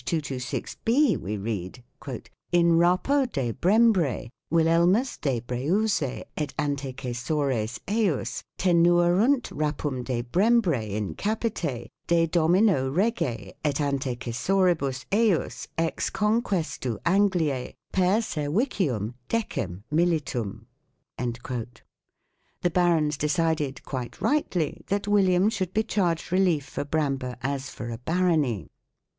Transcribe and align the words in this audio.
226^ 0.03 1.19
we 1.21 1.37
read: 1.37 1.83
In 2.51 2.71
rapo 2.71 3.31
de 3.31 3.53
Brembre 3.53 4.29
Willelmus 4.51 5.17
de 5.21 5.41
Breuse 5.41 6.01
et 6.35 6.53
antecessores 6.57 7.79
ejus 7.87 8.41
tenuerunt 8.57 9.43
rapum 9.55 10.03
de 10.03 10.23
Brembre 10.23 10.81
in 10.89 11.13
capite 11.13 11.87
de 12.07 12.25
domino 12.25 12.89
Rege 12.89 13.53
et 13.63 13.79
ante 13.79 14.15
cessoribus 14.15 15.05
ejus 15.11 15.67
ex 15.77 16.09
conquestu 16.09 16.97
Anglic 17.05 17.75
per 17.91 18.21
servicium 18.21 19.13
x 19.29 19.55
militum. 19.93 20.65
The 21.17 22.71
barons 22.73 23.17
decided, 23.17 23.83
quite 23.85 24.19
rightly, 24.19 24.81
that 24.87 25.07
William 25.07 25.47
should 25.51 25.75
be 25.75 25.83
charged 25.83 26.31
relief 26.31 26.65
for 26.67 26.83
Bramber 26.85 27.35
as 27.43 27.69
for 27.69 27.91
a 27.91 27.99
barony. 27.99 28.71